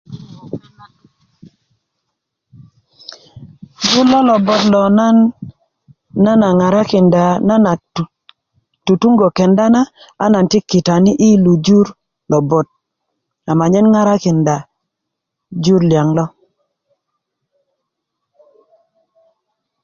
jur 3.81 4.03
lo 4.11 4.19
lobot 4.29 4.61
lo 4.73 4.81
nan 6.23 6.39
a 6.47 6.49
ŋarakinda 6.59 7.23
nan 7.47 7.63
a 7.71 7.73
tutungö 8.85 9.27
kenda 9.37 9.65
na 9.73 9.81
a 10.23 10.25
nan 10.33 10.45
ti 10.51 10.59
kitani 10.69 11.11
i 11.27 11.29
lu 11.43 11.53
jur 11.65 11.87
lobot 12.31 12.67
a 13.49 13.51
manyen 13.59 13.87
ŋarakinda 13.93 14.55
jur 15.63 15.81
liyaŋ 15.89 16.09
lo 16.17 16.25